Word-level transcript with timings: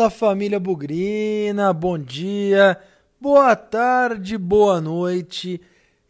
Fala 0.00 0.08
família 0.08 0.58
Bugrina, 0.58 1.74
bom 1.74 1.98
dia, 1.98 2.80
boa 3.20 3.54
tarde, 3.54 4.38
boa 4.38 4.80
noite. 4.80 5.60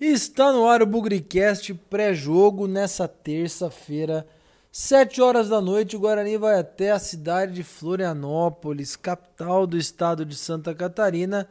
Está 0.00 0.52
no 0.52 0.68
ar 0.68 0.80
o 0.80 0.86
Bugricast 0.86 1.74
pré-jogo 1.90 2.68
nessa 2.68 3.08
terça-feira, 3.08 4.24
7 4.70 5.20
horas 5.20 5.48
da 5.48 5.60
noite. 5.60 5.96
O 5.96 5.98
Guarani 5.98 6.38
vai 6.38 6.60
até 6.60 6.92
a 6.92 7.00
cidade 7.00 7.52
de 7.52 7.64
Florianópolis, 7.64 8.94
capital 8.94 9.66
do 9.66 9.76
estado 9.76 10.24
de 10.24 10.36
Santa 10.36 10.72
Catarina, 10.72 11.48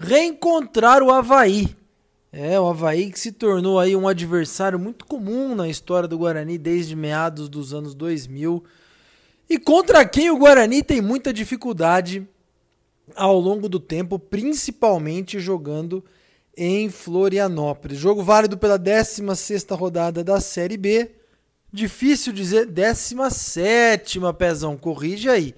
reencontrar 0.00 1.00
o 1.00 1.12
Havaí. 1.12 1.76
É, 2.32 2.58
o 2.58 2.66
Havaí 2.66 3.12
que 3.12 3.20
se 3.20 3.30
tornou 3.30 3.78
aí 3.78 3.94
um 3.94 4.08
adversário 4.08 4.80
muito 4.80 5.06
comum 5.06 5.54
na 5.54 5.68
história 5.68 6.08
do 6.08 6.18
Guarani 6.18 6.58
desde 6.58 6.96
meados 6.96 7.48
dos 7.48 7.72
anos 7.72 7.94
2000 7.94 8.64
e 9.48 9.58
contra 9.58 10.04
quem 10.06 10.30
o 10.30 10.36
Guarani 10.36 10.82
tem 10.82 11.00
muita 11.00 11.32
dificuldade 11.32 12.26
ao 13.14 13.38
longo 13.38 13.68
do 13.68 13.80
tempo, 13.80 14.18
principalmente 14.18 15.40
jogando 15.40 16.04
em 16.56 16.90
Florianópolis. 16.90 17.98
Jogo 17.98 18.22
válido 18.22 18.58
pela 18.58 18.78
16ª 18.78 19.76
rodada 19.76 20.22
da 20.22 20.40
Série 20.40 20.76
B. 20.76 21.10
Difícil 21.72 22.32
dizer 22.32 22.66
17ª, 22.66 24.34
Pezão, 24.34 24.76
corrige 24.76 25.28
aí. 25.28 25.54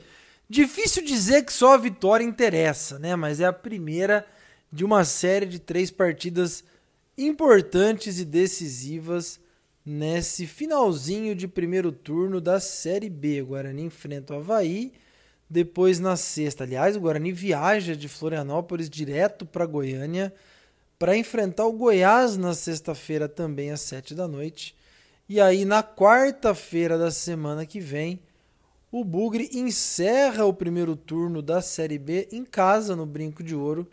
Difícil 0.49 1.05
dizer 1.05 1.45
que 1.45 1.53
só 1.53 1.75
a 1.75 1.79
vitória 1.79 2.25
interessa, 2.25 2.99
né? 2.99 3.17
Mas 3.17 3.41
é 3.41 3.45
a 3.45 3.53
primeira 3.53 4.27
de 4.73 4.85
uma 4.85 5.05
série 5.05 5.47
de 5.47 5.59
três 5.59 5.91
partidas 5.91 6.63
importantes 7.17 8.19
e 8.19 8.25
decisivas 8.25 9.41
nesse 9.91 10.47
finalzinho 10.47 11.35
de 11.35 11.49
primeiro 11.49 11.91
turno 11.91 12.41
da 12.41 12.61
Série 12.61 13.11
B. 13.11 13.43
O 13.43 13.47
Guarani 13.47 13.83
enfrenta 13.83 14.35
o 14.35 14.37
Havaí. 14.37 14.93
Depois, 15.49 15.99
na 15.99 16.15
sexta, 16.15 16.63
aliás, 16.63 16.95
o 16.95 17.01
Guarani 17.01 17.33
viaja 17.33 17.97
de 17.97 18.07
Florianópolis 18.07 18.89
direto 18.89 19.45
para 19.45 19.67
Goiânia 19.67 20.33
para 20.97 21.17
enfrentar 21.17 21.67
o 21.67 21.73
Goiás 21.73 22.37
na 22.37 22.55
sexta-feira, 22.55 23.29
também 23.29 23.73
às 23.73 23.81
sete 23.81 24.15
da 24.15 24.29
noite. 24.29 24.77
E 25.29 25.41
aí, 25.41 25.65
na 25.65 25.83
quarta-feira 25.83 26.97
da 26.97 27.11
semana 27.11 27.67
que 27.67 27.81
vem, 27.81 28.21
o 28.93 29.05
Bugre 29.05 29.51
encerra 29.53 30.45
o 30.45 30.55
primeiro 30.55 30.95
turno 30.95 31.43
da 31.43 31.61
Série 31.61 31.99
B 31.99 32.29
em 32.31 32.45
casa, 32.45 32.95
no 32.95 33.07
Brinco 33.07 33.43
de 33.43 33.57
Ouro, 33.57 33.89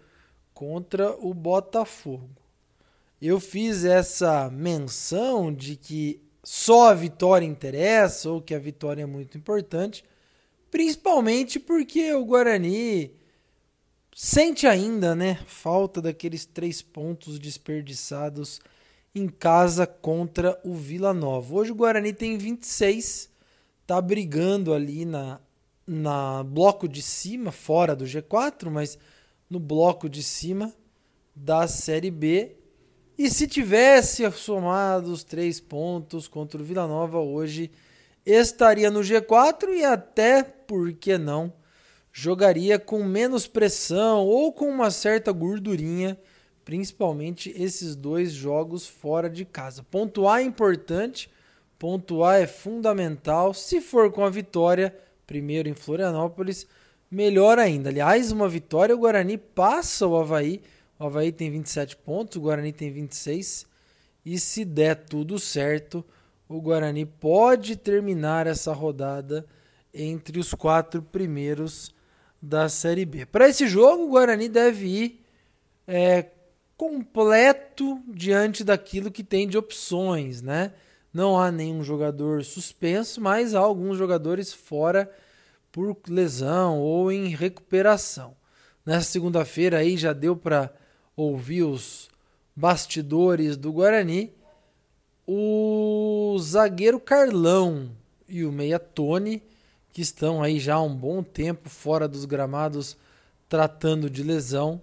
contra 0.54 1.12
o 1.20 1.34
Botafogo. 1.34 2.30
Eu 3.22 3.40
fiz 3.40 3.84
essa 3.84 4.50
menção 4.50 5.54
de 5.54 5.76
que 5.76 6.22
só 6.44 6.90
a 6.90 6.94
vitória 6.94 7.46
interessa 7.46 8.30
ou 8.30 8.42
que 8.42 8.54
a 8.54 8.60
vitória 8.60 9.02
é 9.02 9.06
muito 9.06 9.38
importante, 9.38 10.04
principalmente 10.70 11.60
porque 11.60 12.14
o 12.14 12.26
Guarani 12.26 13.12
sente 14.16 14.68
ainda, 14.68 15.16
né, 15.16 15.40
falta 15.48 16.02
daqueles 16.02 16.46
três 16.46 16.82
pontos 16.82 17.40
desperdiçados 17.40 18.60
em 19.14 19.28
casa 19.28 19.88
contra 19.88 20.60
o 20.64 20.74
Vila 20.76 21.14
Nova. 21.14 21.56
Hoje 21.56 21.72
o 21.72 21.76
Guarani 21.76 22.14
tem 22.14 22.38
26, 22.38 23.30
tá 23.86 24.00
brigando 24.00 24.74
ali 24.74 25.06
na 25.06 25.40
na 25.88 26.44
bloco 26.44 26.86
de 26.86 27.02
cima, 27.02 27.50
fora 27.50 27.96
do 27.96 28.04
G4, 28.04 28.70
mas 28.70 29.00
no 29.50 29.58
bloco 29.58 30.10
de 30.10 30.22
cima 30.22 30.74
da 31.34 31.66
Série 31.66 32.12
B. 32.12 32.58
E 33.18 33.32
se 33.32 33.48
tivesse 33.48 34.30
somado 34.32 35.12
os 35.12 35.24
três 35.24 35.60
pontos 35.60 36.28
contra 36.28 36.62
o 36.62 36.64
Vila 36.64 36.88
Nova 36.88 37.20
hoje, 37.20 37.72
estaria 38.24 38.92
no 38.92 39.00
G4 39.00 39.70
e 39.70 39.84
até, 39.84 40.44
por 40.44 40.94
que 40.94 41.18
não, 41.18 41.52
jogaria 42.14 42.78
com 42.78 43.04
menos 43.04 43.48
pressão 43.48 44.26
ou 44.26 44.54
com 44.54 44.70
uma 44.70 44.92
certa 44.92 45.32
gordurinha, 45.32 46.16
principalmente 46.64 47.52
esses 47.58 47.96
dois 47.96 48.34
jogos 48.34 48.86
fora 48.86 49.30
de 49.30 49.46
casa. 49.46 49.82
Pontuar 49.90 50.42
é 50.42 50.44
importante, 50.44 51.28
pontuar 51.80 52.40
é 52.40 52.46
fundamental. 52.46 53.52
Se 53.52 53.82
for 53.82 54.12
com 54.12 54.26
a 54.26 54.30
vitória, 54.30 54.96
primeiro 55.26 55.68
em 55.68 55.74
Florianópolis, 55.74 56.68
melhor 57.10 57.58
ainda. 57.58 57.90
Aliás, 57.90 58.32
uma 58.32 58.48
vitória, 58.48 58.94
o 58.94 59.00
Guarani 59.00 59.38
passa 59.38 60.06
o 60.06 60.16
Havaí. 60.16 60.62
O 61.00 61.06
Havaí 61.06 61.32
tem 61.32 61.52
27 61.52 61.96
pontos, 61.98 62.38
o 62.38 62.42
Guarani 62.42 62.74
tem 62.74 62.92
26. 62.92 63.66
E 64.26 64.40
se 64.40 64.66
der 64.66 64.96
tudo 64.96 65.38
certo, 65.40 66.04
o 66.50 66.60
Guarani 66.60 67.06
pode 67.06 67.76
terminar 67.76 68.48
essa 68.48 68.74
rodada 68.74 69.46
entre 69.94 70.40
os 70.40 70.54
quatro 70.54 71.02
primeiros 71.02 71.94
da 72.42 72.70
Série 72.70 73.06
B. 73.06 73.26
Para 73.26 73.48
esse 73.48 73.68
jogo, 73.68 74.06
o 74.06 74.10
Guarani 74.10 74.50
deve 74.50 74.88
ir 74.88 75.26
é, 75.88 76.26
completo 76.76 78.02
diante 78.08 78.64
daquilo 78.64 79.12
que 79.12 79.24
tem 79.24 79.48
de 79.48 79.58
opções, 79.58 80.42
né? 80.42 80.74
Não 81.14 81.40
há 81.40 81.52
nenhum 81.52 81.84
jogador 81.84 82.44
suspenso, 82.44 83.20
mas 83.20 83.56
há 83.56 83.60
alguns 83.60 83.98
jogadores 83.98 84.54
fora 84.54 85.12
por 85.72 85.98
lesão 86.08 86.80
ou 86.80 87.12
em 87.12 87.30
recuperação. 87.30 88.36
Nessa 88.86 89.12
segunda-feira 89.12 89.80
aí 89.80 89.98
já 89.98 90.14
deu 90.14 90.36
para 90.36 90.72
ouvir 91.18 91.64
os 91.64 92.08
bastidores 92.56 93.58
do 93.58 93.74
Guarani. 93.74 94.32
O 95.26 96.38
zagueiro 96.40 97.00
Carlão 97.00 97.92
e 98.30 98.46
o 98.46 98.52
meia 98.52 98.80
Tony, 98.80 99.44
que 99.92 100.02
estão 100.02 100.42
aí 100.42 100.60
já 100.60 100.76
há 100.76 100.82
um 100.82 100.96
bom 100.96 101.22
tempo 101.24 101.70
fora 101.70 102.08
dos 102.08 102.24
gramados 102.24 102.96
tratando 103.50 104.10
de 104.10 104.24
lesão, 104.24 104.82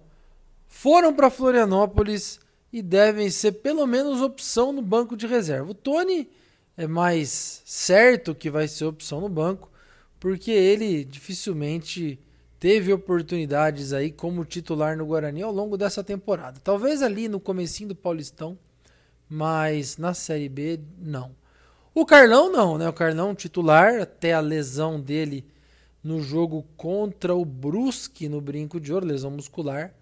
foram 0.67 1.13
para 1.15 1.29
Florianópolis 1.29 2.39
e 2.71 2.81
devem 2.81 3.29
ser 3.29 3.53
pelo 3.53 3.87
menos 3.87 4.21
opção 4.21 4.73
no 4.73 4.81
banco 4.81 5.15
de 5.15 5.25
reserva. 5.25 5.71
O 5.71 5.75
Tony 5.75 6.29
é 6.75 6.85
mais 6.85 7.61
certo 7.65 8.35
que 8.35 8.49
vai 8.49 8.67
ser 8.67 8.85
opção 8.85 9.21
no 9.21 9.29
banco, 9.29 9.71
porque 10.19 10.51
ele 10.51 11.05
dificilmente 11.05 12.19
teve 12.65 12.91
oportunidades 12.91 13.93
aí 13.93 14.11
como 14.11 14.43
titular 14.43 14.97
no 14.97 15.05
Guarani 15.05 15.43
ao 15.43 15.51
longo 15.51 15.77
dessa 15.77 16.03
temporada. 16.03 16.59
Talvez 16.63 17.03
ali 17.03 17.27
no 17.27 17.39
comecinho 17.39 17.89
do 17.89 17.95
Paulistão, 17.95 18.57
mas 19.29 19.97
na 19.97 20.15
Série 20.15 20.49
B 20.49 20.79
não. 20.97 21.35
O 21.93 22.07
Carlão 22.07 22.51
não, 22.51 22.75
né? 22.75 22.89
O 22.89 22.93
Carlão 22.93 23.35
titular 23.35 24.01
até 24.01 24.33
a 24.33 24.39
lesão 24.39 24.99
dele 24.99 25.45
no 26.03 26.19
jogo 26.19 26.65
contra 26.75 27.35
o 27.35 27.45
Brusque 27.45 28.27
no 28.27 28.41
Brinco 28.41 28.79
de 28.79 28.91
Ouro, 28.91 29.05
lesão 29.05 29.29
muscular. 29.29 29.93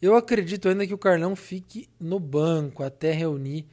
Eu 0.00 0.16
acredito 0.16 0.66
ainda 0.66 0.86
que 0.86 0.94
o 0.94 0.98
Carlão 0.98 1.36
fique 1.36 1.90
no 2.00 2.18
banco 2.18 2.82
até 2.82 3.12
reunir 3.12 3.66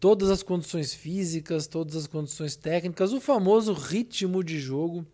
todas 0.00 0.30
as 0.30 0.42
condições 0.42 0.94
físicas, 0.94 1.66
todas 1.66 1.94
as 1.94 2.06
condições 2.06 2.56
técnicas, 2.56 3.12
o 3.12 3.20
famoso 3.20 3.74
ritmo 3.74 4.42
de 4.42 4.58
jogo 4.58 5.06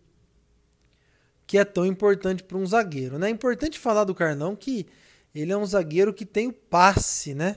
que 1.49 1.57
é 1.57 1.65
tão 1.65 1.83
importante 1.83 2.43
para 2.43 2.59
um 2.59 2.65
zagueiro. 2.67 3.17
Né? 3.17 3.25
É 3.25 3.31
importante 3.31 3.79
falar 3.79 4.03
do 4.03 4.13
Carnão 4.13 4.55
que 4.55 4.85
ele 5.33 5.51
é 5.51 5.57
um 5.57 5.65
zagueiro 5.65 6.13
que 6.13 6.23
tem 6.23 6.45
o 6.45 6.53
passe, 6.53 7.33
né? 7.33 7.55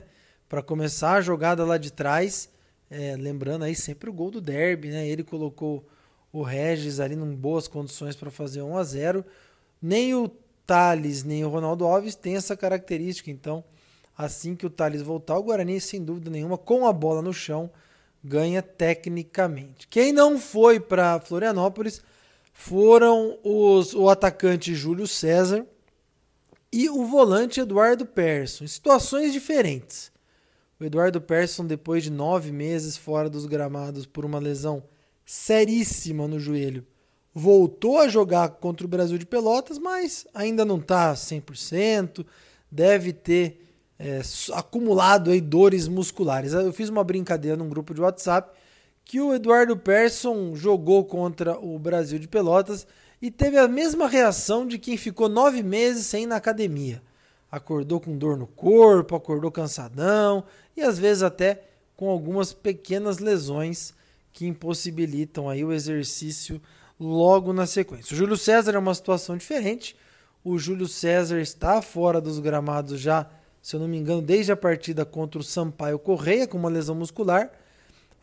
Para 0.49 0.63
começar 0.63 1.13
a 1.13 1.21
jogada 1.21 1.63
lá 1.63 1.77
de 1.77 1.93
trás. 1.93 2.49
É, 2.89 3.15
lembrando 3.15 3.65
aí 3.65 3.75
sempre 3.75 4.09
o 4.09 4.13
gol 4.13 4.31
do 4.31 4.41
Derby, 4.41 4.87
né? 4.89 5.07
Ele 5.07 5.23
colocou 5.23 5.87
o 6.31 6.41
Regis 6.41 6.99
ali 6.99 7.13
em 7.13 7.35
boas 7.35 7.67
condições 7.67 8.15
para 8.15 8.31
fazer 8.31 8.63
1 8.63 8.77
a 8.77 8.83
0 8.83 9.23
Nem 9.79 10.15
o 10.15 10.27
Thales, 10.65 11.23
nem 11.23 11.45
o 11.45 11.49
Ronaldo 11.49 11.85
Alves 11.85 12.15
tem 12.15 12.35
essa 12.35 12.57
característica. 12.57 13.29
Então, 13.29 13.63
assim 14.17 14.55
que 14.55 14.65
o 14.65 14.71
Thales 14.71 15.03
voltar, 15.03 15.37
o 15.37 15.43
Guarani, 15.43 15.79
sem 15.79 16.03
dúvida 16.03 16.31
nenhuma, 16.31 16.57
com 16.57 16.87
a 16.87 16.91
bola 16.91 17.21
no 17.21 17.31
chão, 17.31 17.69
ganha 18.23 18.63
tecnicamente. 18.63 19.87
Quem 19.87 20.11
não 20.11 20.39
foi 20.39 20.79
para 20.79 21.19
Florianópolis 21.19 22.01
foram 22.53 23.37
os, 23.43 23.93
o 23.95 24.07
atacante 24.07 24.75
Júlio 24.75 25.07
César 25.07 25.65
e 26.71 26.89
o 26.89 27.05
volante 27.05 27.59
Eduardo 27.59 28.05
Persson, 28.05 28.63
em 28.63 28.67
situações 28.67 29.33
diferentes. 29.33 30.11
O 30.79 30.83
Eduardo 30.83 31.19
Persson, 31.19 31.65
depois 31.65 32.03
de 32.03 32.11
nove 32.11 32.51
meses 32.51 32.95
fora 32.95 33.29
dos 33.29 33.45
gramados 33.45 34.05
por 34.05 34.23
uma 34.23 34.39
lesão 34.39 34.83
seríssima 35.25 36.27
no 36.27 36.39
joelho, 36.39 36.85
voltou 37.33 37.99
a 37.99 38.07
jogar 38.07 38.49
contra 38.49 38.85
o 38.85 38.89
Brasil 38.89 39.17
de 39.17 39.25
Pelotas, 39.25 39.79
mas 39.79 40.27
ainda 40.33 40.63
não 40.63 40.77
está 40.77 41.13
100%, 41.13 42.25
deve 42.71 43.13
ter 43.13 43.63
é, 43.97 44.21
acumulado 44.53 45.31
aí 45.31 45.41
dores 45.41 45.87
musculares. 45.87 46.53
Eu 46.53 46.73
fiz 46.73 46.89
uma 46.89 47.03
brincadeira 47.03 47.57
num 47.57 47.69
grupo 47.69 47.93
de 47.93 48.01
WhatsApp 48.01 48.51
que 49.05 49.19
o 49.19 49.33
Eduardo 49.33 49.77
Persson 49.77 50.55
jogou 50.55 51.05
contra 51.05 51.57
o 51.57 51.77
Brasil 51.77 52.17
de 52.17 52.27
Pelotas 52.27 52.87
e 53.21 53.29
teve 53.31 53.57
a 53.57 53.67
mesma 53.67 54.07
reação 54.07 54.67
de 54.67 54.77
quem 54.77 54.97
ficou 54.97 55.29
nove 55.29 55.63
meses 55.63 56.05
sem 56.05 56.23
ir 56.23 56.27
na 56.27 56.35
academia. 56.35 57.01
Acordou 57.51 57.99
com 57.99 58.17
dor 58.17 58.37
no 58.37 58.47
corpo, 58.47 59.15
acordou 59.15 59.51
cansadão 59.51 60.43
e 60.75 60.81
às 60.81 60.97
vezes 60.97 61.23
até 61.23 61.63
com 61.95 62.09
algumas 62.09 62.51
pequenas 62.51 63.19
lesões 63.19 63.93
que 64.31 64.47
impossibilitam 64.47 65.47
aí 65.47 65.63
o 65.63 65.71
exercício 65.71 66.59
logo 66.99 67.53
na 67.53 67.65
sequência. 67.65 68.13
O 68.13 68.17
Júlio 68.17 68.35
César 68.35 68.73
é 68.73 68.79
uma 68.79 68.95
situação 68.95 69.37
diferente. 69.37 69.95
O 70.43 70.57
Júlio 70.57 70.87
César 70.87 71.39
está 71.39 71.81
fora 71.81 72.19
dos 72.19 72.39
gramados 72.39 72.99
já, 72.99 73.29
se 73.61 73.75
eu 73.75 73.79
não 73.79 73.87
me 73.87 73.97
engano, 73.97 74.21
desde 74.21 74.51
a 74.51 74.57
partida 74.57 75.05
contra 75.05 75.39
o 75.39 75.43
Sampaio 75.43 75.99
Correia, 75.99 76.47
com 76.47 76.57
uma 76.57 76.69
lesão 76.69 76.95
muscular. 76.95 77.51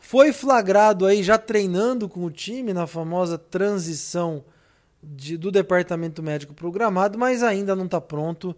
Foi 0.01 0.33
flagrado 0.33 1.05
aí 1.05 1.23
já 1.23 1.37
treinando 1.37 2.09
com 2.09 2.25
o 2.25 2.31
time 2.31 2.73
na 2.73 2.87
famosa 2.87 3.37
transição 3.37 4.43
de, 5.01 5.37
do 5.37 5.51
departamento 5.51 6.21
médico 6.21 6.53
programado, 6.53 7.17
mas 7.17 7.43
ainda 7.43 7.75
não 7.75 7.85
está 7.85 8.01
pronto. 8.01 8.55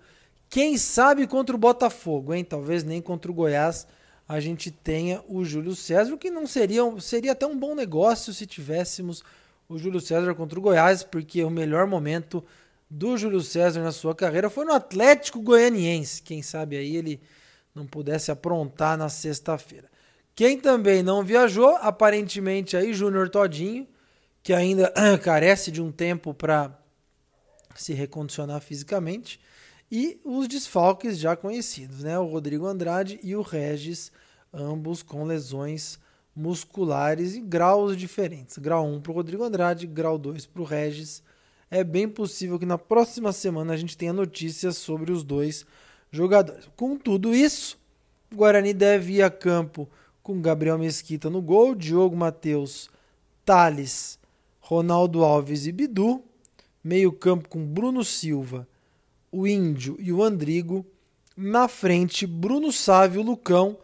Quem 0.50 0.78
sabe 0.78 1.28
contra 1.28 1.54
o 1.56 1.60
Botafogo, 1.60 2.34
hein? 2.34 2.44
Talvez 2.44 2.84
nem 2.84 3.02
contra 3.02 3.30
o 3.30 3.34
Goiás 3.34 3.86
a 4.28 4.40
gente 4.40 4.72
tenha 4.72 5.22
o 5.28 5.44
Júlio 5.44 5.76
César, 5.76 6.14
o 6.14 6.18
que 6.18 6.32
não 6.32 6.48
seria, 6.48 6.82
seria 7.02 7.34
até 7.34 7.46
um 7.46 7.60
bom 7.60 7.76
negócio 7.76 8.34
se 8.34 8.46
tivéssemos 8.46 9.22
o 9.68 9.78
Júlio 9.78 10.00
César 10.00 10.34
contra 10.34 10.58
o 10.58 10.62
Goiás, 10.62 11.04
porque 11.04 11.44
o 11.44 11.50
melhor 11.50 11.86
momento 11.86 12.44
do 12.90 13.18
Júlio 13.18 13.42
César 13.42 13.82
na 13.84 13.92
sua 13.92 14.16
carreira 14.16 14.50
foi 14.50 14.64
no 14.64 14.74
Atlético 14.74 15.42
Goianiense. 15.42 16.22
Quem 16.22 16.42
sabe 16.42 16.78
aí 16.78 16.96
ele 16.96 17.22
não 17.76 17.86
pudesse 17.86 18.32
aprontar 18.32 18.98
na 18.98 19.10
sexta-feira. 19.10 19.93
Quem 20.36 20.60
também 20.60 21.04
não 21.04 21.24
viajou, 21.24 21.76
aparentemente 21.78 22.76
aí 22.76 22.94
Júnior 22.94 23.30
Todinho, 23.30 23.88
que 24.42 24.52
ainda 24.52 24.92
carece 25.22 25.72
de 25.72 25.82
um 25.82 25.92
tempo 25.92 26.34
para 26.34 26.78
se 27.76 27.94
recondicionar 27.94 28.60
fisicamente, 28.62 29.40
e 29.92 30.20
os 30.26 30.48
desfalques 30.48 31.20
já 31.20 31.36
conhecidos, 31.36 32.04
né? 32.04 32.18
O 32.18 32.26
Rodrigo 32.26 32.66
Andrade 32.66 33.20
e 33.22 33.36
o 33.36 33.44
Regis, 33.44 34.12
ambos 34.52 35.04
com 35.04 35.24
lesões 35.24 36.00
musculares 36.36 37.36
e 37.36 37.42
graus 37.42 37.96
diferentes. 37.96 38.58
Grau 38.58 38.88
1 38.88 39.02
para 39.02 39.12
o 39.12 39.16
Rodrigo 39.16 39.44
Andrade, 39.44 39.86
grau 39.86 40.18
2 40.18 40.48
para 40.48 40.62
o 40.64 40.66
Regis. 40.66 41.22
É 41.70 41.84
bem 41.84 42.10
possível 42.10 42.58
que 42.58 42.66
na 42.66 42.78
próxima 42.78 43.32
semana 43.32 43.74
a 43.74 43.78
gente 43.78 43.96
tenha 43.96 44.14
notícias 44.14 44.78
sobre 44.78 45.12
os 45.12 45.24
dois 45.24 45.64
jogadores. 46.12 46.68
Com 46.76 46.98
tudo 46.98 47.34
isso, 47.34 47.78
o 48.32 48.36
Guarani 48.36 48.74
deve 48.74 49.14
ir 49.14 49.22
a 49.22 49.30
campo 49.30 49.88
com 50.24 50.42
Gabriel 50.42 50.80
Mesquita 50.80 51.30
no 51.30 51.42
gol, 51.42 51.76
Diogo 51.76 52.16
Matheus, 52.16 52.90
Thales, 53.44 54.18
Ronaldo 54.62 55.24
Alves 55.24 55.68
e 55.68 55.72
Bidu. 55.72 56.24
Meio 56.82 57.12
campo 57.12 57.48
com 57.48 57.66
Bruno 57.66 58.04
Silva, 58.04 58.68
o 59.32 59.46
Índio 59.46 59.96
e 60.00 60.12
o 60.12 60.24
Andrigo. 60.24 60.86
Na 61.36 61.68
frente, 61.68 62.26
Bruno 62.26 62.72
Sávio, 62.72 63.22
Lucão 63.22 63.78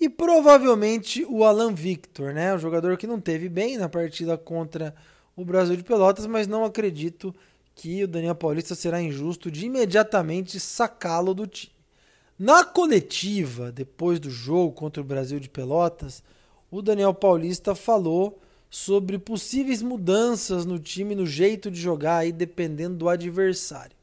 e 0.00 0.08
provavelmente 0.08 1.24
o 1.24 1.44
Alan 1.44 1.72
Victor, 1.74 2.34
né? 2.34 2.54
O 2.54 2.58
jogador 2.58 2.96
que 2.96 3.06
não 3.06 3.20
teve 3.20 3.48
bem 3.48 3.76
na 3.78 3.88
partida 3.88 4.36
contra 4.36 4.94
o 5.36 5.44
Brasil 5.44 5.76
de 5.76 5.82
Pelotas, 5.82 6.26
mas 6.26 6.46
não 6.46 6.64
acredito 6.64 7.34
que 7.74 8.04
o 8.04 8.08
Daniel 8.08 8.34
Paulista 8.34 8.74
será 8.74 9.00
injusto 9.00 9.50
de 9.50 9.66
imediatamente 9.66 10.60
sacá-lo 10.60 11.32
do 11.32 11.46
time. 11.46 11.81
Na 12.44 12.64
coletiva, 12.64 13.70
depois 13.70 14.18
do 14.18 14.28
jogo 14.28 14.72
contra 14.72 15.00
o 15.00 15.06
Brasil 15.06 15.38
de 15.38 15.48
Pelotas, 15.48 16.24
o 16.72 16.82
Daniel 16.82 17.14
Paulista 17.14 17.72
falou 17.72 18.40
sobre 18.68 19.16
possíveis 19.16 19.80
mudanças 19.80 20.66
no 20.66 20.76
time, 20.76 21.14
no 21.14 21.24
jeito 21.24 21.70
de 21.70 21.80
jogar, 21.80 22.16
aí 22.16 22.32
dependendo 22.32 22.96
do 22.96 23.08
adversário. 23.08 23.96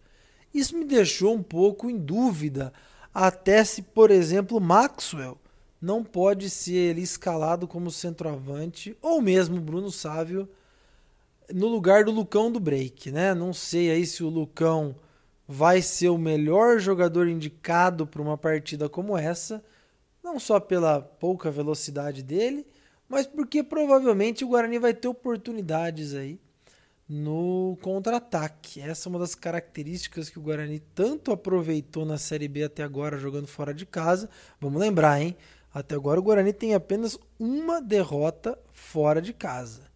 Isso 0.53 0.77
me 0.77 0.85
deixou 0.85 1.35
um 1.35 1.43
pouco 1.43 1.89
em 1.89 1.97
dúvida, 1.97 2.71
até 3.13 3.61
se, 3.65 3.81
por 3.81 4.09
exemplo, 4.09 4.61
Maxwell 4.61 5.37
não 5.81 6.01
pode 6.01 6.49
ser 6.49 6.97
escalado 6.97 7.67
como 7.67 7.91
centroavante, 7.91 8.95
ou 9.01 9.21
mesmo 9.21 9.59
Bruno 9.59 9.91
Sávio, 9.91 10.47
no 11.53 11.67
lugar 11.67 12.05
do 12.05 12.11
Lucão 12.11 12.49
do 12.49 12.61
break, 12.61 13.11
né? 13.11 13.33
Não 13.33 13.51
sei 13.51 13.91
aí 13.91 14.05
se 14.05 14.23
o 14.23 14.29
Lucão 14.29 14.95
vai 15.51 15.81
ser 15.81 16.09
o 16.09 16.17
melhor 16.17 16.77
jogador 16.77 17.27
indicado 17.27 18.05
para 18.05 18.21
uma 18.21 18.37
partida 18.37 18.87
como 18.87 19.17
essa, 19.17 19.65
não 20.23 20.39
só 20.39 20.59
pela 20.59 21.01
pouca 21.01 21.49
velocidade 21.49 22.21
dele, 22.21 22.67
mas 23.09 23.25
porque 23.25 23.63
provavelmente 23.63 24.45
o 24.45 24.47
Guarani 24.47 24.77
vai 24.77 24.93
ter 24.93 25.07
oportunidades 25.07 26.13
aí 26.13 26.39
no 27.09 27.75
contra-ataque. 27.81 28.79
Essa 28.79 29.09
é 29.09 29.09
uma 29.09 29.17
das 29.17 29.33
características 29.33 30.29
que 30.29 30.37
o 30.37 30.41
Guarani 30.43 30.81
tanto 30.93 31.31
aproveitou 31.31 32.05
na 32.05 32.19
Série 32.19 32.47
B 32.47 32.65
até 32.65 32.83
agora, 32.83 33.17
jogando 33.17 33.47
fora 33.47 33.73
de 33.73 33.87
casa. 33.87 34.29
Vamos 34.61 34.79
lembrar, 34.79 35.19
hein? 35.19 35.35
Até 35.73 35.95
agora 35.95 36.19
o 36.19 36.23
Guarani 36.23 36.53
tem 36.53 36.75
apenas 36.75 37.17
uma 37.39 37.81
derrota 37.81 38.55
fora 38.71 39.19
de 39.19 39.33
casa. 39.33 39.89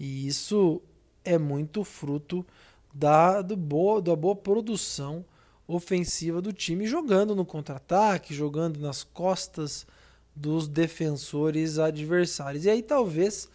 E 0.00 0.26
isso 0.26 0.82
é 1.24 1.38
muito 1.38 1.84
fruto 1.84 2.44
da, 2.98 3.42
do 3.42 3.56
boa, 3.56 4.00
da 4.00 4.14
boa 4.16 4.34
produção 4.34 5.24
ofensiva 5.68 6.40
do 6.40 6.52
time, 6.52 6.86
jogando 6.86 7.34
no 7.34 7.44
contra-ataque, 7.44 8.32
jogando 8.32 8.78
nas 8.78 9.02
costas 9.02 9.86
dos 10.34 10.68
defensores 10.68 11.78
adversários. 11.78 12.64
E 12.64 12.70
aí 12.70 12.82
talvez 12.82 13.48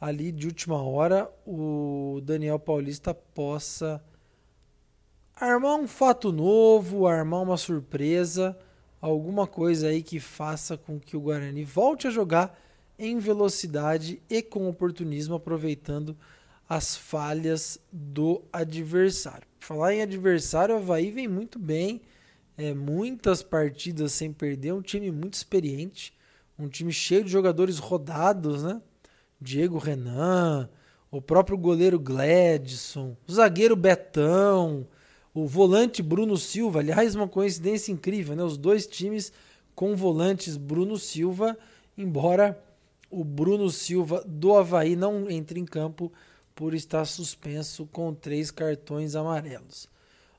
ali 0.00 0.32
de 0.32 0.46
última 0.46 0.82
hora 0.82 1.30
o 1.46 2.20
Daniel 2.22 2.58
Paulista 2.58 3.12
possa 3.12 4.02
armar 5.36 5.76
um 5.76 5.86
fato 5.86 6.32
novo, 6.32 7.06
armar 7.06 7.42
uma 7.42 7.56
surpresa 7.56 8.56
alguma 9.00 9.46
coisa 9.46 9.88
aí 9.88 10.02
que 10.02 10.18
faça 10.18 10.76
com 10.76 10.98
que 10.98 11.16
o 11.16 11.20
Guarani 11.20 11.64
volte 11.64 12.06
a 12.06 12.10
jogar 12.10 12.58
em 12.98 13.18
velocidade 13.18 14.20
e 14.28 14.42
com 14.42 14.68
oportunismo, 14.68 15.36
aproveitando 15.36 16.16
as 16.68 16.96
falhas 16.96 17.78
do 17.90 18.42
adversário. 18.52 19.46
Falar 19.58 19.94
em 19.94 20.02
adversário, 20.02 20.74
o 20.74 20.78
Havaí 20.78 21.10
vem 21.10 21.26
muito 21.26 21.58
bem, 21.58 22.02
é, 22.56 22.74
muitas 22.74 23.42
partidas 23.42 24.12
sem 24.12 24.32
perder, 24.32 24.72
um 24.72 24.82
time 24.82 25.10
muito 25.10 25.34
experiente, 25.34 26.12
um 26.58 26.68
time 26.68 26.92
cheio 26.92 27.24
de 27.24 27.30
jogadores 27.30 27.78
rodados, 27.78 28.62
né? 28.62 28.82
Diego 29.40 29.78
Renan, 29.78 30.68
o 31.10 31.22
próprio 31.22 31.56
goleiro 31.56 31.98
Gladson, 31.98 33.16
o 33.26 33.32
zagueiro 33.32 33.76
Betão, 33.76 34.86
o 35.32 35.46
volante 35.46 36.02
Bruno 36.02 36.36
Silva, 36.36 36.80
aliás, 36.80 37.14
uma 37.14 37.28
coincidência 37.28 37.92
incrível, 37.92 38.34
né? 38.34 38.42
Os 38.42 38.58
dois 38.58 38.86
times 38.86 39.32
com 39.74 39.94
volantes 39.94 40.56
Bruno 40.56 40.98
Silva, 40.98 41.56
embora 41.96 42.60
o 43.10 43.24
Bruno 43.24 43.70
Silva 43.70 44.22
do 44.26 44.54
Havaí 44.54 44.96
não 44.96 45.30
entre 45.30 45.60
em 45.60 45.64
campo 45.64 46.12
por 46.58 46.74
estar 46.74 47.04
suspenso 47.04 47.86
com 47.86 48.12
três 48.12 48.50
cartões 48.50 49.14
amarelos. 49.14 49.88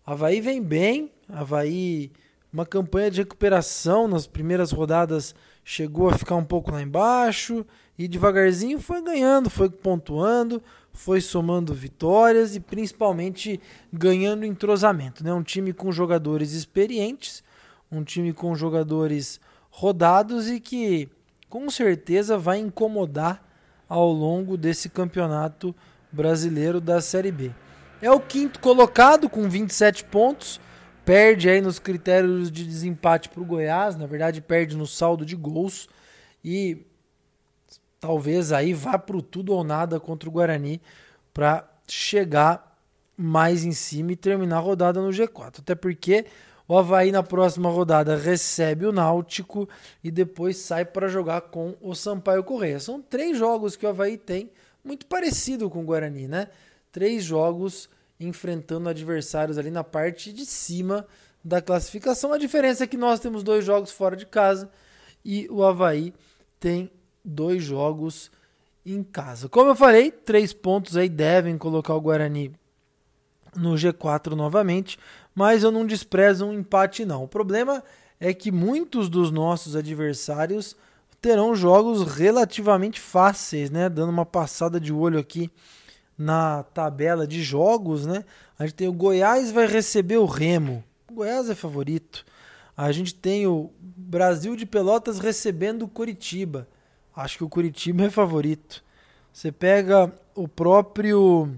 Havaí 0.06 0.42
vem 0.42 0.62
bem, 0.62 1.10
Havaí, 1.30 2.12
uma 2.52 2.66
campanha 2.66 3.10
de 3.10 3.22
recuperação 3.22 4.06
nas 4.06 4.28
primeiras 4.28 4.74
rodadas 4.74 5.34
chegou 5.64 6.10
a 6.10 6.18
ficar 6.18 6.36
um 6.36 6.44
pouco 6.44 6.72
lá 6.72 6.82
embaixo 6.82 7.66
e 7.98 8.06
devagarzinho 8.06 8.82
foi 8.82 9.02
ganhando, 9.02 9.50
foi 9.50 9.70
pontuando, 9.70 10.62
foi 10.92 11.22
somando 11.22 11.74
vitórias 11.74 12.54
e 12.54 12.60
principalmente 12.60 13.58
ganhando 13.94 14.46
entrosamento. 14.46 15.24
Né? 15.24 15.34
Um 15.34 15.42
time 15.42 15.72
com 15.72 15.90
jogadores 15.90 16.52
experientes, 16.52 17.42
um 17.90 18.04
time 18.04 18.34
com 18.34 18.54
jogadores 18.56 19.40
rodados 19.70 20.50
e 20.50 20.60
que 20.60 21.08
com 21.48 21.70
certeza 21.70 22.38
vai 22.38 22.60
incomodar 22.60 23.42
ao 23.88 24.12
longo 24.12 24.58
desse 24.58 24.90
campeonato 24.90 25.74
brasileiro 26.12 26.80
da 26.82 27.02
Série 27.02 27.32
B. 27.32 27.52
É 28.02 28.12
o 28.12 28.20
quinto 28.20 28.60
colocado 28.60 29.30
com 29.30 29.50
27 29.50 30.06
pontos, 30.06 30.60
perde 31.04 31.50
aí 31.50 31.62
nos 31.62 31.80
critérios 31.80 32.52
de 32.52 32.64
desempate 32.64 33.30
para 33.30 33.42
o 33.42 33.46
Goiás, 33.46 33.96
na 33.96 34.06
verdade 34.06 34.42
perde 34.42 34.78
no 34.78 34.88
saldo 34.88 35.26
de 35.26 35.36
gols 35.36 35.90
e 36.44 36.86
talvez 38.00 38.52
aí 38.52 38.74
vá 38.74 38.98
para 38.98 39.18
o 39.18 39.22
tudo 39.22 39.54
ou 39.54 39.64
nada 39.64 40.00
contra 40.00 40.30
o 40.30 40.32
Guarani 40.32 40.82
para 41.34 41.70
chegar 41.88 42.78
mais 43.18 43.66
em 43.66 43.74
cima 43.74 44.14
e 44.14 44.16
terminar 44.16 44.58
a 44.58 44.62
rodada 44.62 45.02
no 45.02 45.10
G4. 45.10 45.60
Até 45.60 45.76
porque 45.76 46.26
o 46.68 46.78
Havaí 46.78 47.12
na 47.12 47.24
próxima 47.24 47.70
rodada 47.70 48.16
recebe 48.16 48.86
o 48.86 48.92
Náutico 48.92 49.68
e 50.04 50.10
depois 50.10 50.58
sai 50.58 50.86
para 50.86 51.10
jogar 51.10 51.42
com 51.42 51.76
o 51.82 51.94
Sampaio 51.94 52.44
Correia. 52.44 52.80
São 52.80 53.02
três 53.02 53.38
jogos 53.38 53.76
que 53.76 53.86
o 53.86 53.90
Havaí 53.90 54.18
tem, 54.18 54.50
muito 54.90 55.06
parecido 55.06 55.70
com 55.70 55.82
o 55.82 55.86
Guarani, 55.86 56.28
né? 56.28 56.48
Três 56.92 57.24
jogos 57.24 57.88
enfrentando 58.20 58.90
adversários 58.90 59.60
ali 59.60 59.70
na 59.70 59.84
parte 59.84 60.34
de 60.34 60.48
cima 60.48 61.06
da 61.46 61.62
classificação. 61.62 62.34
A 62.34 62.40
diferença 62.40 62.84
é 62.84 62.88
que 62.88 62.98
nós 62.98 63.20
temos 63.20 63.44
dois 63.44 63.64
jogos 63.64 63.92
fora 63.92 64.16
de 64.16 64.26
casa 64.26 64.72
e 65.24 65.48
o 65.52 65.64
Havaí 65.64 66.12
tem 66.60 66.92
dois 67.24 67.64
jogos 67.64 68.32
em 68.84 69.04
casa. 69.04 69.48
Como 69.48 69.70
eu 69.70 69.76
falei, 69.76 70.10
três 70.10 70.54
pontos 70.54 70.98
aí 70.98 71.08
devem 71.08 71.56
colocar 71.56 71.94
o 71.94 72.02
Guarani 72.02 72.52
no 73.56 73.76
G4 73.76 74.32
novamente, 74.32 74.98
mas 75.36 75.62
eu 75.62 75.70
não 75.70 75.86
desprezo 75.86 76.48
um 76.48 76.54
empate 76.54 77.06
não. 77.06 77.24
O 77.24 77.28
problema 77.28 77.84
é 78.20 78.34
que 78.34 78.52
muitos 78.52 79.08
dos 79.08 79.30
nossos 79.30 79.76
adversários 79.76 80.76
terão 81.22 81.56
jogos 81.56 82.04
relativamente 82.14 83.00
fáceis, 83.00 83.70
né? 83.70 83.90
Dando 83.90 84.10
uma 84.10 84.26
passada 84.26 84.80
de 84.80 84.94
olho 84.94 85.20
aqui 85.20 85.52
na 86.18 86.64
tabela 86.64 87.26
de 87.26 87.42
jogos, 87.42 88.06
né? 88.06 88.26
A 88.58 88.66
gente 88.66 88.76
tem 88.76 88.88
o 88.88 88.94
Goiás 88.94 89.52
vai 89.52 89.68
receber 89.68 90.18
o 90.18 90.26
Remo. 90.26 90.84
O 91.10 91.16
Goiás 91.16 91.50
é 91.50 91.56
favorito. 91.56 92.26
A 92.76 92.92
gente 92.92 93.14
tem 93.14 93.48
o 93.48 93.72
Brasil 93.80 94.56
de 94.56 94.66
Pelotas 94.66 95.20
recebendo 95.20 95.84
o 95.84 95.88
Curitiba. 95.88 96.68
Acho 97.16 97.38
que 97.38 97.44
o 97.44 97.50
Curitiba 97.50 98.04
é 98.06 98.10
favorito. 98.10 98.84
Você 99.32 99.52
pega 99.52 100.14
o 100.36 100.48
próprio 100.48 101.50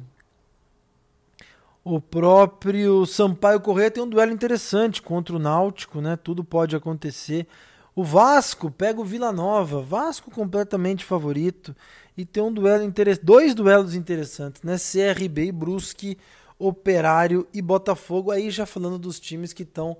o 1.84 2.00
próprio 2.00 3.08
Sampaio 3.08 3.60
Correia 3.60 3.90
tem 3.90 4.04
um 4.04 4.10
duelo 4.10 4.32
interessante 4.32 5.02
contra 5.02 5.36
o 5.36 5.40
Náutico, 5.40 6.00
né? 6.00 6.16
Tudo 6.16 6.44
pode 6.44 6.76
acontecer. 6.76 7.48
O 7.96 8.04
Vasco 8.04 8.72
pega 8.72 9.02
o 9.02 9.06
Vila 9.06 9.32
Nova, 9.32 9.82
Vasco 9.82 10.32
completamente 10.32 11.04
favorito 11.04 11.76
e 12.16 12.26
tem 12.26 12.42
um 12.42 12.54
duelo 12.54 12.84
interessante, 12.84 13.26
dois 13.26 13.54
duelos 13.54 13.96
interessantes, 13.96 14.62
né? 14.62 14.78
CRB 14.78 15.46
e 15.46 15.52
Brusque, 15.52 16.18
Operário 16.58 17.48
e 17.54 17.62
Botafogo, 17.62 18.32
aí 18.32 18.50
já 18.50 18.66
falando 18.66 18.98
dos 18.98 19.20
times 19.20 19.52
que 19.52 19.64
estão 19.64 19.98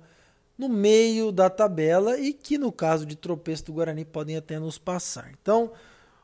no 0.56 0.68
meio 0.68 1.32
da 1.32 1.50
tabela 1.50 2.18
e 2.18 2.32
que 2.32 2.56
no 2.56 2.70
caso 2.70 3.04
de 3.04 3.16
tropeço 3.16 3.66
do 3.66 3.72
Guarani 3.74 4.04
podem 4.04 4.36
até 4.36 4.58
nos 4.58 4.78
passar. 4.78 5.30
Então, 5.40 5.72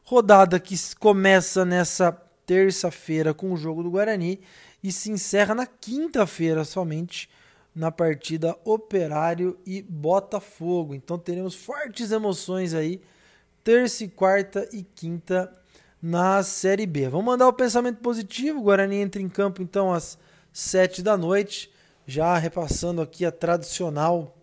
rodada 0.04 0.58
que 0.60 0.74
começa 0.98 1.64
nessa 1.64 2.12
terça-feira 2.46 3.34
com 3.34 3.52
o 3.52 3.56
jogo 3.56 3.82
do 3.82 3.90
Guarani 3.90 4.40
e 4.82 4.90
se 4.90 5.10
encerra 5.10 5.54
na 5.54 5.66
quinta-feira 5.66 6.64
somente 6.64 7.28
na 7.78 7.92
partida 7.92 8.58
Operário 8.64 9.56
e 9.64 9.80
Botafogo. 9.80 10.96
Então 10.96 11.16
teremos 11.16 11.54
fortes 11.54 12.10
emoções 12.10 12.74
aí, 12.74 13.00
terça, 13.62 14.06
quarta 14.08 14.68
e 14.72 14.82
quinta 14.82 15.52
na 16.02 16.42
Série 16.42 16.86
B. 16.86 17.08
Vamos 17.08 17.26
mandar 17.26 17.46
o 17.46 17.52
pensamento 17.52 17.98
positivo. 17.98 18.58
O 18.58 18.62
Guarani 18.62 18.96
entra 18.96 19.22
em 19.22 19.28
campo 19.28 19.62
então 19.62 19.94
às 19.94 20.18
sete 20.52 21.04
da 21.04 21.16
noite, 21.16 21.70
já 22.04 22.36
repassando 22.36 23.00
aqui 23.00 23.24
a 23.24 23.30
tradicional 23.30 24.36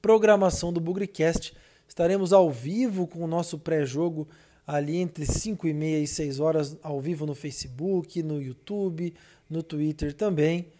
programação 0.00 0.72
do 0.72 0.80
Bugricast. 0.80 1.54
Estaremos 1.86 2.32
ao 2.32 2.50
vivo 2.50 3.06
com 3.06 3.22
o 3.22 3.26
nosso 3.26 3.58
pré-jogo 3.58 4.26
ali 4.66 4.96
entre 4.96 5.26
5 5.26 5.68
e 5.68 5.74
meia 5.74 5.98
e 5.98 6.06
6 6.06 6.40
horas 6.40 6.78
ao 6.82 7.00
vivo 7.02 7.26
no 7.26 7.34
Facebook, 7.34 8.22
no 8.22 8.40
YouTube, 8.40 9.12
no 9.50 9.62
Twitter 9.62 10.14
também. 10.14 10.70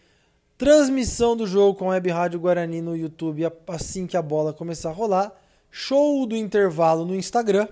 Transmissão 0.59 1.37
do 1.37 1.47
jogo 1.47 1.79
com 1.79 1.87
Web 1.87 2.09
Rádio 2.09 2.37
Guarani 2.37 2.81
no 2.81 2.93
YouTube 2.93 3.43
assim 3.65 4.05
que 4.05 4.17
a 4.17 4.21
bola 4.21 4.51
começar 4.51 4.89
a 4.89 4.91
rolar. 4.91 5.33
Show 5.71 6.25
do 6.25 6.35
intervalo 6.35 7.05
no 7.05 7.15
Instagram. 7.15 7.65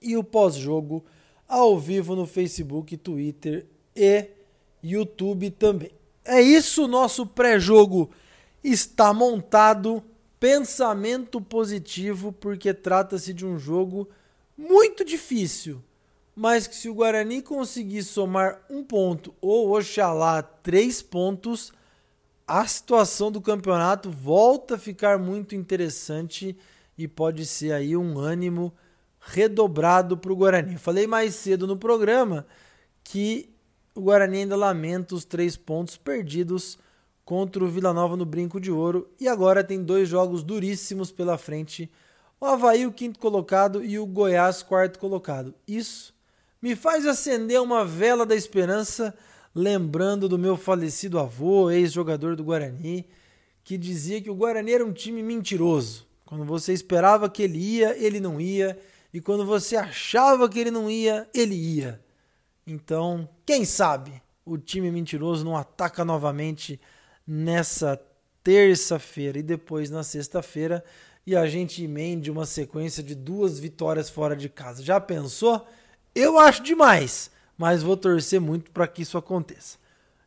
E 0.00 0.16
o 0.16 0.24
pós-jogo 0.24 1.04
ao 1.46 1.78
vivo 1.78 2.16
no 2.16 2.26
Facebook, 2.26 2.96
Twitter 2.96 3.66
e 3.94 4.28
YouTube 4.82 5.50
também. 5.50 5.90
É 6.24 6.40
isso, 6.40 6.88
nosso 6.88 7.26
pré-jogo 7.26 8.10
está 8.64 9.12
montado. 9.12 10.02
Pensamento 10.40 11.42
positivo, 11.42 12.32
porque 12.32 12.72
trata-se 12.72 13.34
de 13.34 13.44
um 13.44 13.58
jogo 13.58 14.08
muito 14.56 15.04
difícil, 15.04 15.82
mas 16.34 16.66
que 16.66 16.74
se 16.74 16.88
o 16.88 16.94
Guarani 16.94 17.42
conseguir 17.42 18.02
somar 18.02 18.60
um 18.70 18.82
ponto 18.82 19.34
ou 19.40 19.76
oxalá 19.76 20.42
três 20.42 21.02
pontos, 21.02 21.72
a 22.46 22.66
situação 22.66 23.30
do 23.30 23.40
campeonato 23.40 24.10
volta 24.10 24.74
a 24.74 24.78
ficar 24.78 25.18
muito 25.18 25.54
interessante 25.54 26.56
e 26.96 27.06
pode 27.06 27.46
ser 27.46 27.72
aí 27.72 27.96
um 27.96 28.18
ânimo 28.18 28.72
redobrado 29.20 30.16
para 30.16 30.32
o 30.32 30.36
Guarani. 30.36 30.76
Falei 30.76 31.06
mais 31.06 31.34
cedo 31.34 31.66
no 31.66 31.76
programa 31.76 32.46
que 33.04 33.50
o 33.94 34.00
Guarani 34.02 34.38
ainda 34.38 34.56
lamenta 34.56 35.14
os 35.14 35.24
três 35.24 35.56
pontos 35.56 35.96
perdidos 35.96 36.78
contra 37.24 37.62
o 37.62 37.68
Vila 37.68 37.92
Nova 37.92 38.16
no 38.16 38.24
Brinco 38.24 38.60
de 38.60 38.70
Ouro 38.70 39.08
e 39.20 39.28
agora 39.28 39.62
tem 39.62 39.82
dois 39.82 40.08
jogos 40.08 40.42
duríssimos 40.42 41.12
pela 41.12 41.38
frente 41.38 41.90
o 42.40 42.46
Havaí, 42.46 42.86
o 42.86 42.92
quinto 42.92 43.18
colocado, 43.18 43.84
e 43.84 43.98
o 43.98 44.06
Goiás, 44.06 44.62
quarto 44.62 44.98
colocado. 44.98 45.54
Isso 45.68 46.14
me 46.60 46.76
faz 46.76 47.06
acender 47.06 47.60
uma 47.60 47.84
vela 47.84 48.26
da 48.26 48.34
esperança, 48.34 49.14
lembrando 49.54 50.28
do 50.28 50.38
meu 50.38 50.56
falecido 50.56 51.18
avô, 51.18 51.70
ex-jogador 51.70 52.36
do 52.36 52.44
Guarani, 52.44 53.06
que 53.64 53.78
dizia 53.78 54.20
que 54.20 54.30
o 54.30 54.34
Guarani 54.34 54.72
era 54.72 54.84
um 54.84 54.92
time 54.92 55.22
mentiroso. 55.22 56.06
Quando 56.24 56.44
você 56.44 56.72
esperava 56.72 57.28
que 57.28 57.42
ele 57.42 57.58
ia, 57.58 57.96
ele 57.96 58.20
não 58.20 58.40
ia, 58.40 58.78
e 59.12 59.20
quando 59.20 59.44
você 59.44 59.76
achava 59.76 60.48
que 60.48 60.58
ele 60.58 60.70
não 60.70 60.90
ia, 60.90 61.28
ele 61.34 61.54
ia. 61.54 62.00
Então, 62.66 63.28
quem 63.44 63.64
sabe 63.64 64.22
o 64.44 64.56
time 64.56 64.90
mentiroso 64.90 65.44
não 65.44 65.56
ataca 65.56 66.04
novamente 66.04 66.80
nessa 67.26 68.00
terça-feira 68.42 69.38
e 69.38 69.42
depois 69.42 69.90
na 69.90 70.02
sexta-feira 70.02 70.84
e 71.26 71.36
a 71.36 71.46
gente 71.46 71.84
emende 71.84 72.30
uma 72.30 72.46
sequência 72.46 73.02
de 73.02 73.14
duas 73.14 73.58
vitórias 73.58 74.08
fora 74.08 74.34
de 74.34 74.48
casa. 74.48 74.82
Já 74.82 74.98
pensou? 74.98 75.66
Eu 76.14 76.38
acho 76.38 76.62
demais, 76.62 77.30
mas 77.56 77.82
vou 77.82 77.96
torcer 77.96 78.40
muito 78.40 78.70
para 78.70 78.86
que 78.86 79.02
isso 79.02 79.16
aconteça. 79.16 79.78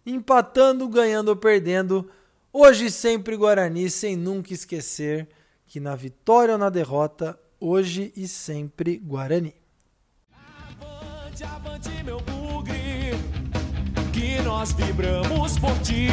Empatando, 0.05 0.87
ganhando 0.87 1.29
ou 1.29 1.35
perdendo, 1.35 2.09
hoje 2.51 2.89
sempre 2.89 3.35
Guarani, 3.35 3.89
sem 3.89 4.15
nunca 4.15 4.53
esquecer 4.53 5.27
que 5.65 5.79
na 5.79 5.95
vitória 5.95 6.53
ou 6.53 6.57
na 6.57 6.69
derrota, 6.69 7.37
hoje 7.59 8.13
e 8.15 8.27
sempre 8.27 8.97
Guarani. 8.97 9.55
Avante, 10.31 11.43
avante, 11.43 12.03
meu 12.03 12.19
bugre, 12.21 13.13
que 14.13 14.41
nós 14.43 14.71
vibramos 14.73 15.57
por 15.57 15.77
ti, 15.79 16.07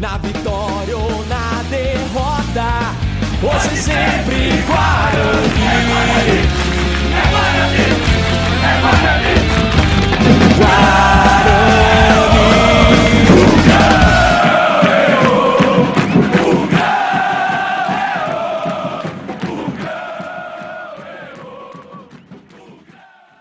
na 0.00 0.18
vitória 0.18 0.96
ou 0.96 1.26
na 1.26 1.62
derrota. 1.64 2.94
Hoje 3.42 3.76
sempre 3.82 4.62
Guarani. 4.66 6.63
Yeah. 9.04 9.43